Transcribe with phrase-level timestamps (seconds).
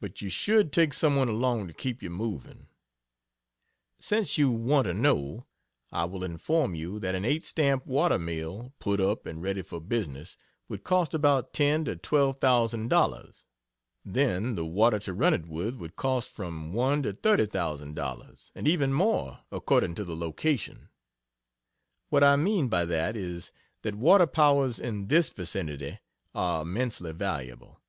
[0.00, 2.66] But you should take someone along to keep you moving.
[4.00, 5.46] Since you want to know,
[5.92, 9.80] I will inform you that an eight stamp water mill, put up and ready for
[9.80, 10.36] business
[10.68, 13.44] would cost about $10,000 to $12,000.
[14.04, 18.92] Then, the water to run it with would cost from $1,000 to $30,000 and even
[18.92, 20.88] more, according to the location.
[22.08, 23.52] What I mean by that, is,
[23.82, 26.00] that water powers in THIS vicinity,
[26.34, 27.80] are immensely valuable.